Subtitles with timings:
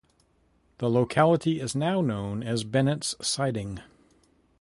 [0.79, 3.81] The locality is now known as Bennetts Siding.